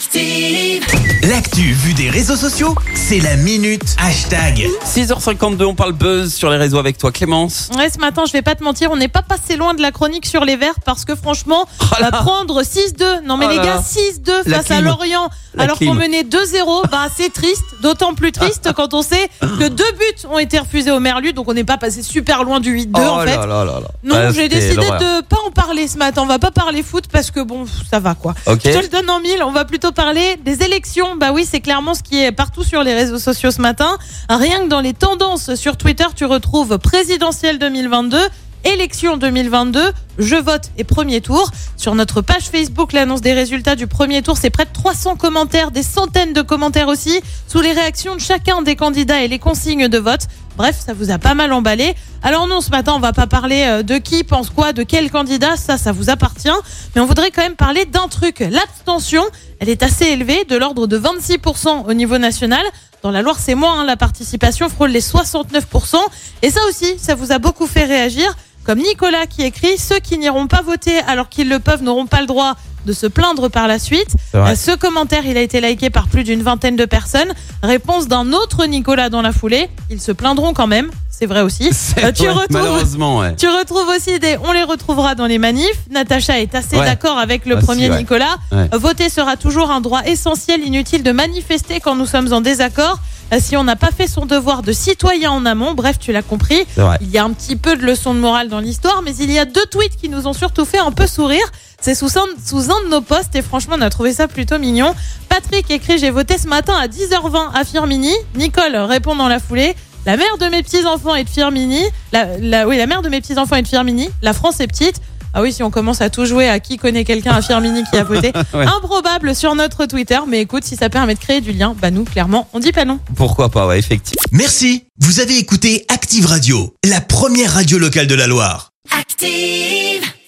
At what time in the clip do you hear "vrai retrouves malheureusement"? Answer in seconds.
82.28-83.18